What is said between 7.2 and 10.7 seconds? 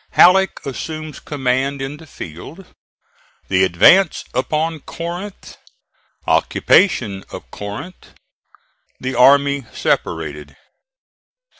OF CORINTH THE ARMY SEPARATED.